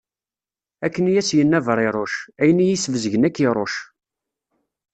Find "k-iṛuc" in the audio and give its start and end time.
3.35-3.75